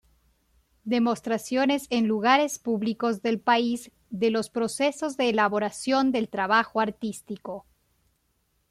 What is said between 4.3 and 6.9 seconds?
los procesos de elaboración del trabajo